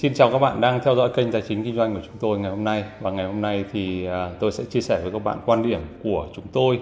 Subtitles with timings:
[0.00, 2.38] Xin chào các bạn đang theo dõi kênh tài chính kinh doanh của chúng tôi
[2.38, 5.24] ngày hôm nay và ngày hôm nay thì à, tôi sẽ chia sẻ với các
[5.24, 6.80] bạn quan điểm của chúng tôi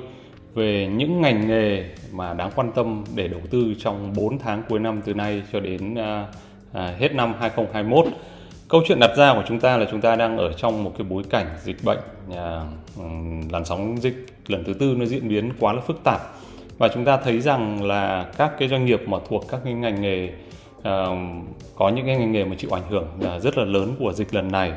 [0.55, 4.79] về những ngành nghề mà đáng quan tâm để đầu tư trong 4 tháng cuối
[4.79, 6.27] năm từ nay cho đến à,
[6.73, 8.07] à, hết năm 2021.
[8.69, 11.07] Câu chuyện đặt ra của chúng ta là chúng ta đang ở trong một cái
[11.11, 12.01] bối cảnh dịch bệnh
[13.53, 16.21] làn sóng dịch lần thứ tư nó diễn biến quá là phức tạp
[16.79, 20.03] và chúng ta thấy rằng là các cái doanh nghiệp mà thuộc các cái ngành
[20.03, 20.33] nghề
[21.77, 23.07] có những cái ngành nghề mà chịu ảnh hưởng
[23.41, 24.73] rất là lớn của dịch lần này.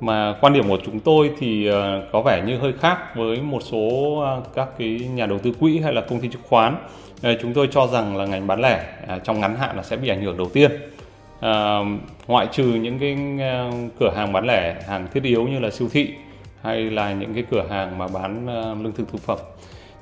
[0.00, 3.62] Mà quan điểm của chúng tôi thì ờ, có vẻ như hơi khác với một
[3.62, 6.76] số ờ, các cái nhà đầu tư quỹ hay là công ty chứng khoán.
[7.22, 9.96] Ờ, chúng tôi cho rằng là ngành bán lẻ à, trong ngắn hạn là sẽ
[9.96, 10.70] bị ảnh hưởng đầu tiên.
[11.40, 11.78] À,
[12.26, 13.16] ngoại trừ những cái
[14.00, 16.08] cửa hàng bán lẻ hàng thiết yếu như là siêu thị
[16.62, 18.46] hay là những cái cửa hàng mà bán
[18.82, 19.38] lương thực thực phẩm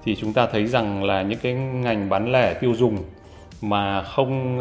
[0.05, 2.99] thì chúng ta thấy rằng là những cái ngành bán lẻ tiêu dùng
[3.63, 4.61] mà không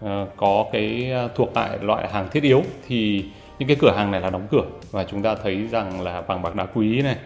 [0.00, 3.24] Ờ, có cái ờ, thuộc tại loại hàng thiết yếu thì
[3.58, 6.42] những cái cửa hàng này là đóng cửa và chúng ta thấy rằng là vàng
[6.42, 7.16] bạc đá quý này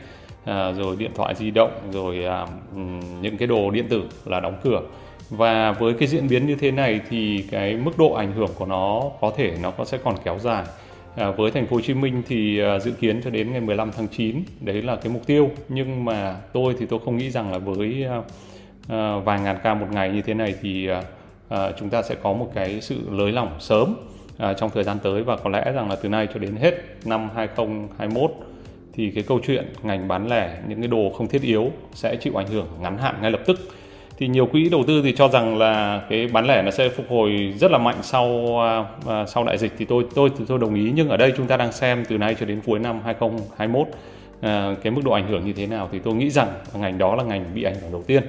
[0.45, 2.47] à, rồi điện thoại di động rồi à,
[3.21, 4.81] những cái đồ điện tử là đóng cửa.
[5.31, 8.67] Và với cái diễn biến như thế này thì cái mức độ ảnh hưởng của
[8.67, 10.65] nó có thể nó có sẽ còn kéo dài.
[11.17, 13.91] À, với thành phố Hồ Chí Minh thì à, dự kiến cho đến ngày 15
[13.97, 15.51] tháng 9 đấy là cái mục tiêu.
[15.69, 18.23] Nhưng mà tôi thì tôi không nghĩ rằng là với à,
[18.89, 21.03] à, vài ngàn ca một ngày như thế này thì à,
[21.53, 23.95] à, chúng ta sẽ có một cái sự lới lỏng sớm
[24.39, 25.23] à, trong thời gian tới.
[25.23, 28.31] Và có lẽ rằng là từ nay cho đến hết năm 2021
[28.95, 32.41] thì cái câu chuyện ngành bán lẻ những cái đồ không thiết yếu sẽ chịu
[32.41, 33.59] ảnh hưởng ngắn hạn ngay lập tức.
[34.19, 37.07] Thì nhiều quỹ đầu tư thì cho rằng là cái bán lẻ nó sẽ phục
[37.09, 38.57] hồi rất là mạnh sau
[39.07, 39.73] ờ, sau đại dịch.
[39.79, 40.93] Thì tôi tôi tôi đồng ý.
[40.95, 43.87] Nhưng ở đây chúng ta đang xem từ nay cho đến cuối năm 2021
[44.83, 47.25] cái mức độ ảnh hưởng như thế nào thì tôi nghĩ rằng ngành đó là
[47.25, 48.23] ngành bị ảnh hưởng đầu tiên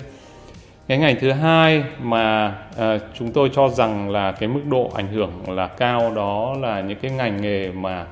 [0.88, 5.08] cái ngành thứ hai mà uh, chúng tôi cho rằng là cái mức độ ảnh
[5.08, 8.06] hưởng là cao đó là những cái ngành nghề mà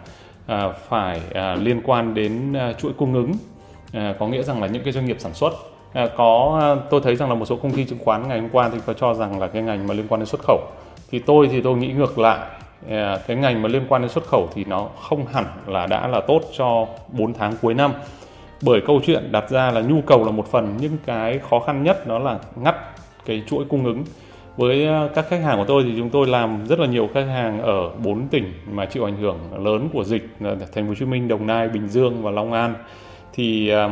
[0.51, 3.31] uh, phải uh, liên quan đến uh, chuỗi cung ứng.
[3.31, 5.53] Uh, có nghĩa rằng là những cái doanh nghiệp sản xuất.
[6.03, 8.50] Uh, có uh, tôi thấy rằng là một số công ty chứng khoán ngày hôm
[8.50, 10.59] qua thì có cho rằng là cái ngành mà liên quan đến xuất khẩu.
[11.12, 12.40] Thì tôi thì tôi nghĩ ngược lại
[12.85, 12.91] uh,
[13.28, 16.22] cái ngành mà liên quan đến xuất khẩu thì nó không hẳn là đã là
[16.28, 17.94] tốt cho 4 tháng cuối năm
[18.63, 21.83] bởi câu chuyện đặt ra là nhu cầu là một phần nhưng cái khó khăn
[21.83, 22.75] nhất đó là ngắt
[23.25, 24.03] cái chuỗi cung ứng.
[24.57, 27.27] Với à, các khách hàng của tôi thì chúng tôi làm rất là nhiều khách
[27.27, 30.95] hàng ở bốn tỉnh mà chịu ảnh hưởng lớn của dịch là thành phố Hồ
[31.00, 32.75] Chí Minh, Đồng Nai, Bình Dương và Long An.
[33.33, 33.89] Thì à,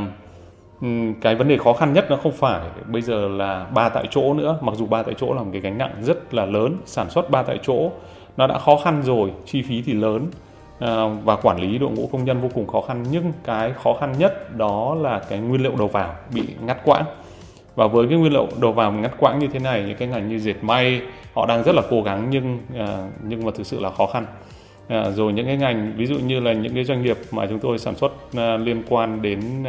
[1.22, 4.34] cái vấn đề khó khăn nhất nó không phải bây giờ là ba tại chỗ
[4.34, 7.10] nữa mặc dù ba tại chỗ là một cái gánh nặng rất là lớn sản
[7.10, 7.92] xuất ba tại chỗ
[8.38, 10.28] nó đã khó khăn rồi chi phí thì lớn.
[10.80, 13.06] Ờ, và quản lý đội ngũ công nhân vô cùng khó khăn.
[13.12, 17.06] Nhưng cái khó khăn nhất đó là cái nguyên liệu đầu vào bị ngắt quãng.
[17.76, 20.30] Và với cái nguyên liệu đầu vào ngắt quãng như thế này, những cái ngành
[20.30, 21.02] như dệt may,
[21.36, 24.26] họ đang rất là cố gắng nhưng ờ, nhưng mà thực sự là khó khăn.
[24.88, 27.60] Ờ, rồi những cái ngành, ví dụ như là những cái doanh nghiệp mà chúng
[27.60, 28.12] tôi sản xuất
[28.60, 29.66] liên quan đến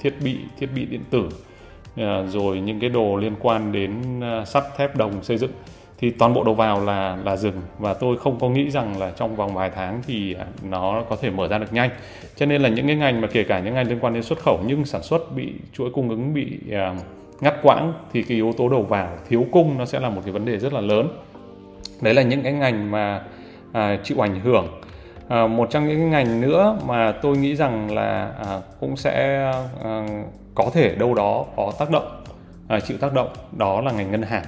[0.00, 1.28] thiết bị thiết bị điện tử
[2.28, 5.50] rồi những cái đồ liên quan đến sắt, thép, đồng xây dựng
[6.00, 7.62] thì toàn bộ đầu vào là là dừng.
[7.78, 11.16] Và tôi không có nghĩ rằng là trong vòng vài tháng thì à, nó có
[11.16, 11.90] thể mở ra được nhanh.
[12.36, 14.38] Cho nên là những cái ngành mà kể cả những ngành liên quan đến xuất
[14.38, 16.98] khẩu nhưng sản xuất bị chuỗi cung ứng bị uh,
[17.40, 20.32] ngắt quãng thì cái yếu tố đầu vào thiếu cung nó sẽ là một cái
[20.32, 21.08] vấn đề rất là lớn.
[22.02, 23.22] Đấy là những cái ngành mà
[23.72, 24.66] à, chịu ảnh hưởng.
[25.28, 29.44] À, một trong những ngành nữa mà tôi nghĩ rằng là à, cũng sẽ
[29.84, 30.06] à,
[30.54, 32.22] có thể đâu đó có tác động
[32.68, 34.44] à, chịu tác động đó là ngành ngân hàng.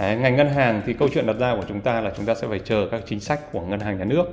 [0.00, 2.34] Đấy, ngành ngân hàng thì câu chuyện đặt ra của chúng ta là chúng ta
[2.34, 4.24] sẽ phải chờ các chính sách của ngân hàng nhà nước.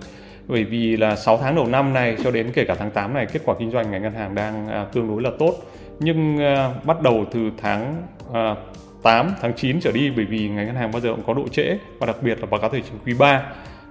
[0.48, 3.26] Bởi vì là 6 tháng đầu năm này cho đến kể cả tháng 8 này
[3.26, 5.56] kết quả kinh doanh ngành ngân hàng đang à, tương đối là tốt.
[6.00, 8.56] Nhưng à, bắt đầu từ tháng à,
[9.04, 11.48] 8 tháng 9 trở đi bởi vì ngành ngân hàng bao giờ cũng có độ
[11.48, 13.44] trễ và đặc biệt là báo cáo tài chính quý 3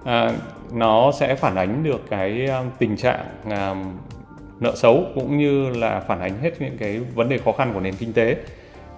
[0.04, 0.30] à,
[0.72, 3.74] nó sẽ phản ánh được cái à, tình trạng à,
[4.60, 7.80] nợ xấu cũng như là phản ánh hết những cái vấn đề khó khăn của
[7.80, 8.36] nền kinh tế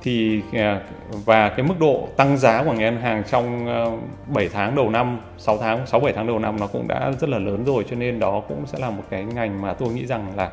[0.03, 0.81] thì à,
[1.11, 3.85] và cái mức độ tăng giá của ngân hàng trong à,
[4.27, 7.31] 7 tháng đầu năm, 6 tháng, 6 7 tháng đầu năm nó cũng đã rất
[7.31, 10.07] là lớn rồi cho nên đó cũng sẽ là một cái ngành mà tôi nghĩ
[10.07, 10.51] rằng là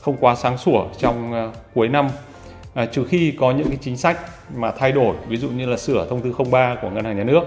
[0.00, 2.08] không quá sáng sủa trong à, cuối năm.
[2.74, 4.18] À, trừ khi có những cái chính sách
[4.56, 7.24] mà thay đổi ví dụ như là sửa thông tư 03 của ngân hàng nhà
[7.24, 7.42] nước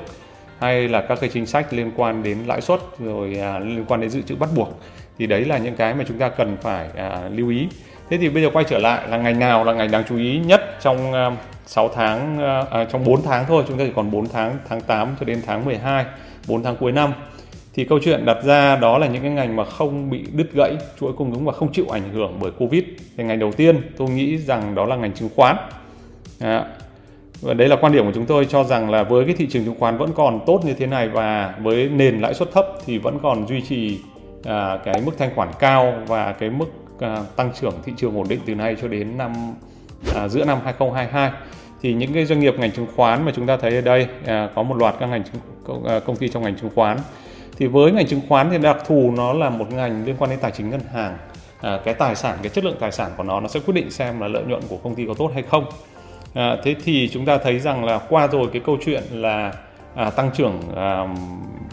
[0.60, 4.02] hay là các cái chính sách liên quan đến lãi suất rồi à, liên quan
[4.02, 4.80] đến dự trữ bắt buộc
[5.18, 7.68] thì đấy là những cái mà chúng ta cần phải à, lưu ý.
[8.10, 10.40] Thế thì bây giờ quay trở lại là ngành nào là ngành đáng chú ý
[10.40, 14.12] nhất trong um, 6 tháng uh, à, trong 4 tháng thôi, chúng ta chỉ còn
[14.12, 16.06] 4 tháng tháng 8 cho đến tháng 12,
[16.48, 17.14] 4 tháng cuối năm.
[17.74, 20.78] Thì câu chuyện đặt ra đó là những cái ngành mà không bị đứt gãy
[21.00, 22.84] chuỗi cung ứng và không chịu ảnh hưởng bởi Covid.
[23.18, 25.56] Thì ngành đầu tiên tôi nghĩ rằng đó là ngành chứng khoán.
[26.40, 26.66] À,
[27.42, 29.66] và đấy là quan điểm của chúng tôi cho rằng là với cái thị trường
[29.66, 32.98] chứng khoán vẫn còn tốt như thế này và với nền lãi suất thấp thì
[32.98, 34.00] vẫn còn duy trì
[34.44, 36.66] à, cái mức thanh khoản cao và cái mức
[37.00, 39.34] À, tăng trưởng thị trường ổn định từ nay cho đến năm
[40.16, 41.32] à, giữa năm 2022
[41.82, 44.50] thì những cái doanh nghiệp ngành chứng khoán mà chúng ta thấy ở đây à,
[44.56, 45.24] có một loạt các ngành
[45.68, 46.98] công, à, công ty trong ngành chứng khoán.
[47.58, 50.40] Thì với ngành chứng khoán thì đặc thù nó là một ngành liên quan đến
[50.40, 51.18] tài chính ngân hàng.
[51.62, 53.92] À, cái tài sản cái chất lượng tài sản của nó nó sẽ quyết định
[53.92, 55.66] xem là lợi nhuận của công ty có tốt hay không.
[56.34, 59.54] À, thế thì chúng ta thấy rằng là qua rồi cái câu chuyện là
[59.96, 61.08] à, tăng trưởng à,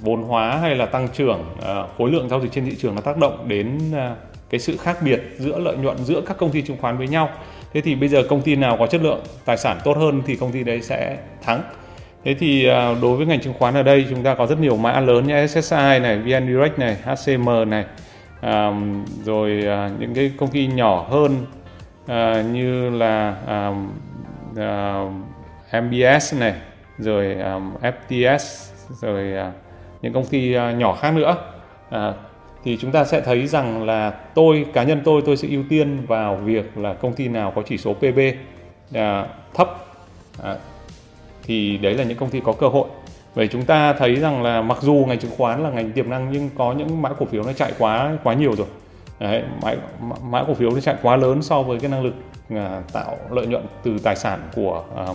[0.00, 3.00] vốn hóa hay là tăng trưởng à, khối lượng giao dịch trên thị trường nó
[3.00, 4.14] tác động đến à,
[4.54, 7.28] cái sự khác biệt giữa lợi nhuận giữa các công ty chứng khoán với nhau.
[7.72, 10.36] Thế thì bây giờ công ty nào có chất lượng tài sản tốt hơn thì
[10.36, 11.62] công ty đấy sẽ thắng.
[12.24, 14.76] Thế thì à, đối với ngành chứng khoán ở đây chúng ta có rất nhiều
[14.76, 17.84] mã lớn như SSI này VN Direct này HCM này
[18.40, 18.70] à,
[19.24, 21.46] rồi à, những cái công ty nhỏ hơn
[22.06, 23.72] à, như là à,
[24.56, 26.54] à, MBS này
[26.98, 27.36] rồi
[27.82, 29.52] FTS rồi à,
[30.02, 31.36] những công ty à, nhỏ khác nữa.
[31.90, 32.12] À,
[32.64, 36.06] thì chúng ta sẽ thấy rằng là tôi cá nhân tôi tôi sẽ ưu tiên
[36.06, 38.18] vào việc là công ty nào có chỉ số PB
[38.92, 39.86] à, thấp.
[40.42, 40.56] À,
[41.42, 42.88] thì đấy là những công ty có cơ hội.
[43.34, 46.32] Vậy chúng ta thấy rằng là mặc dù ngành chứng khoán là ngành tiềm năng
[46.32, 48.66] nhưng có những mã cổ phiếu nó chạy quá quá nhiều rồi.
[49.18, 49.74] Đấy, mã,
[50.22, 52.14] mã cổ phiếu nó chạy quá lớn so với cái năng lực
[52.50, 55.06] à, tạo lợi nhuận từ tài sản của à,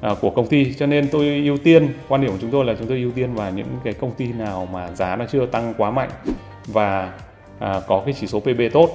[0.00, 0.74] à, của công ty.
[0.74, 3.34] Cho nên tôi ưu tiên quan điểm của chúng tôi là chúng tôi ưu tiên
[3.34, 6.10] vào những cái công ty nào mà giá nó chưa tăng quá mạnh
[6.72, 7.12] và
[7.58, 8.90] à, có cái chỉ số PB tốt.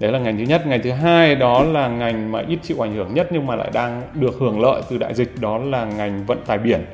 [0.00, 0.66] Đấy là ngành thứ nhất.
[0.66, 3.70] Ngành thứ hai đó là ngành mà ít chịu ảnh hưởng nhất nhưng mà lại
[3.72, 6.84] đang được hưởng lợi từ đại dịch đó là ngành vận tải biển.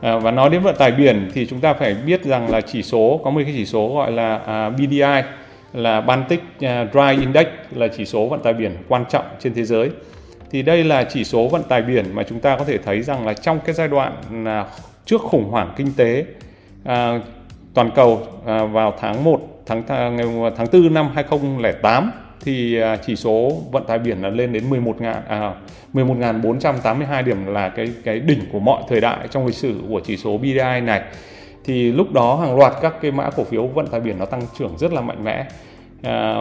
[0.00, 2.82] À, và nói đến vận tải biển thì chúng ta phải biết rằng là chỉ
[2.82, 5.22] số có một cái chỉ số gọi là à, BDI
[5.72, 9.64] là Baltic à, Dry Index là chỉ số vận tải biển quan trọng trên thế
[9.64, 9.90] giới.
[10.50, 13.26] Thì đây là chỉ số vận tải biển mà chúng ta có thể thấy rằng
[13.26, 14.12] là trong cái giai đoạn
[14.44, 14.66] là
[15.04, 16.24] trước khủng hoảng kinh tế
[16.84, 17.20] à,
[17.74, 20.18] toàn cầu à, vào tháng 1 tháng tháng
[20.56, 22.10] tháng 4 năm 2008
[22.40, 25.54] thì à, chỉ số vận tải biển là lên đến 11 ngàn à,
[25.94, 30.16] 11.482 điểm là cái cái đỉnh của mọi thời đại trong lịch sử của chỉ
[30.16, 31.02] số BDI này.
[31.64, 34.42] Thì lúc đó hàng loạt các cái mã cổ phiếu vận tải biển nó tăng
[34.58, 35.46] trưởng rất là mạnh mẽ.
[36.02, 36.36] À,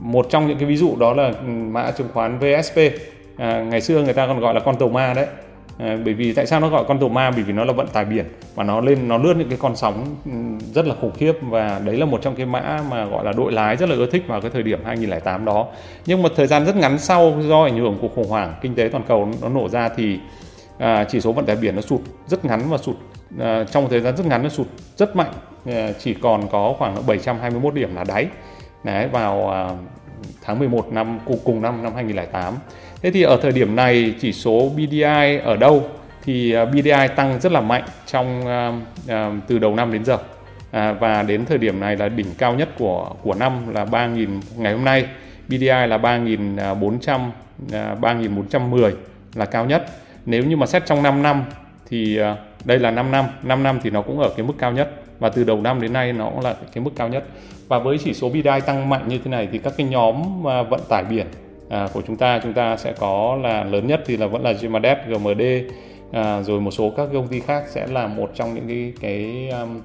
[0.00, 2.78] một trong những cái ví dụ đó là ừ, mã chứng khoán VSP
[3.36, 5.26] à, ngày xưa người ta còn gọi là con tàu ma đấy
[5.78, 7.30] à, bởi vì tại sao nó gọi con tàu ma?
[7.30, 9.76] Bởi vì nó là vận tải biển và nó lên nó lướt những cái con
[9.76, 10.16] sóng
[10.74, 13.52] rất là khủng khiếp và đấy là một trong cái mã mà gọi là đội
[13.52, 15.66] lái rất là ưa thích vào cái thời điểm 2008 đó.
[16.06, 18.88] Nhưng một thời gian rất ngắn sau do ảnh hưởng của khủng hoảng kinh tế
[18.92, 20.18] toàn cầu nó nổ ra thì
[20.78, 22.96] à, chỉ số vận tải biển nó sụt rất ngắn và sụt
[23.38, 24.66] à, trong một thời gian rất ngắn nó sụt
[24.96, 25.32] rất mạnh
[25.66, 28.26] à, chỉ còn có khoảng 721 điểm là đáy.
[28.84, 29.68] Đấy vào à,
[30.42, 32.54] tháng 11 năm cùng năm năm 2008
[33.02, 35.88] Thế thì ở thời điểm này chỉ số BDI ở đâu?
[36.24, 38.72] Thì à, BDI tăng rất là mạnh trong à,
[39.08, 40.18] à, từ đầu năm đến giờ.
[40.70, 44.40] À, và đến thời điểm này là đỉnh cao nhất của của năm là 3.000
[44.56, 45.06] ngày hôm nay.
[45.48, 47.30] BDI là 3.400
[47.70, 48.92] 3.410
[49.34, 49.86] là cao nhất.
[50.26, 51.44] Nếu như mà xét trong 5 năm
[51.88, 52.18] thì
[52.64, 53.24] đây là 5 năm.
[53.42, 55.92] 5 năm thì nó cũng ở cái mức cao nhất và từ đầu năm đến
[55.92, 57.24] nay nó cũng là cái mức cao nhất.
[57.68, 60.80] Và với chỉ số BDI tăng mạnh như thế này thì các cái nhóm vận
[60.88, 61.26] tải biển
[61.68, 64.52] à, của chúng ta chúng ta sẽ có là lớn nhất thì là vẫn là
[64.52, 65.42] Gemadet, GMD
[66.12, 69.48] à, rồi một số các công ty khác sẽ là một trong những cái cái
[69.60, 69.80] um,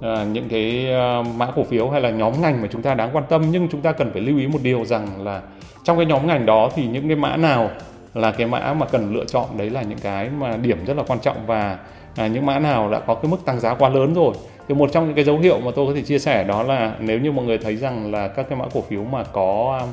[0.00, 0.86] à, những cái
[1.20, 3.42] uh, mã cổ phiếu hay là nhóm ngành mà chúng ta đáng quan tâm.
[3.50, 5.42] Nhưng chúng ta cần phải lưu ý một điều rằng là
[5.84, 7.70] trong cái nhóm ngành đó thì những cái mã nào
[8.14, 11.02] là cái mã mà cần lựa chọn đấy là những cái mà điểm rất là
[11.06, 11.78] quan trọng và
[12.16, 14.34] à, những mã nào đã có cái mức tăng giá quá lớn rồi.
[14.68, 16.94] Thì một trong những cái dấu hiệu mà tôi có thể chia sẻ đó là
[16.98, 19.88] nếu như mọi người thấy rằng là các cái mã cổ phiếu mà có um,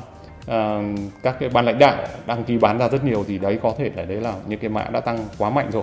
[0.46, 0.82] Ờ,
[1.22, 1.96] các cái ban lãnh đạo
[2.26, 4.70] đăng ký bán ra rất nhiều thì đấy có thể là đấy là những cái
[4.70, 5.82] mã đã tăng quá mạnh rồi.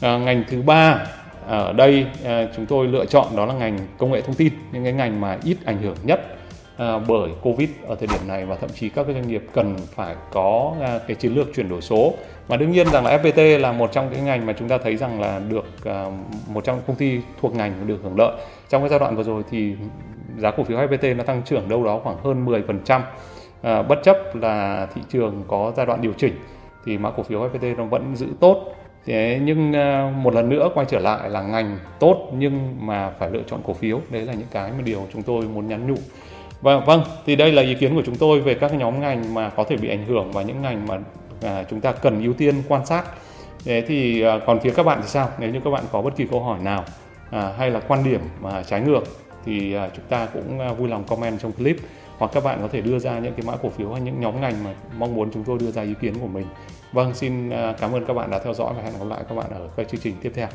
[0.00, 1.06] À, ngành thứ ba
[1.46, 4.84] ở đây à, chúng tôi lựa chọn đó là ngành công nghệ thông tin những
[4.84, 6.20] cái ngành mà ít ảnh hưởng nhất
[6.76, 9.76] à, bởi covid ở thời điểm này và thậm chí các cái doanh nghiệp cần
[9.94, 12.14] phải có à, cái chiến lược chuyển đổi số.
[12.48, 14.96] Và đương nhiên rằng là FPT là một trong cái ngành mà chúng ta thấy
[14.96, 16.04] rằng là được à,
[16.48, 18.32] một trong công ty thuộc ngành được hưởng lợi.
[18.68, 19.74] Trong cái giai đoạn vừa rồi thì
[20.38, 23.00] giá cổ phiếu FPT nó tăng trưởng đâu đó khoảng hơn 10%
[23.66, 26.34] à, bất chấp là thị trường có giai đoạn điều chỉnh
[26.84, 28.74] thì mã cổ phiếu FPT nó vẫn giữ tốt.
[29.06, 33.30] Thế nhưng à, một lần nữa quay trở lại là ngành tốt nhưng mà phải
[33.30, 34.00] lựa chọn cổ phiếu.
[34.10, 35.96] Đấy là những cái mà điều chúng tôi muốn nhắn nhủ.
[36.60, 39.50] Và vâng thì đây là ý kiến của chúng tôi về các nhóm ngành mà
[39.50, 40.98] có thể bị ảnh hưởng và những ngành mà
[41.42, 43.04] à, chúng ta cần ưu tiên quan sát.
[43.64, 45.28] Thế thì à, còn phía các bạn thì sao?
[45.38, 46.84] Nếu như các bạn có bất kỳ câu hỏi nào
[47.30, 49.04] à, hay là quan điểm mà trái ngược
[49.44, 51.76] thì à, chúng ta cũng à, vui lòng comment trong clip
[52.18, 54.40] hoặc các bạn có thể đưa ra những cái mã cổ phiếu hay những nhóm
[54.40, 56.46] ngành mà mong muốn chúng tôi đưa ra ý kiến của mình
[56.92, 59.34] Vâng, xin à, cảm ơn các bạn đã theo dõi và hẹn gặp lại các
[59.34, 60.48] bạn ở các chương trình tiếp theo.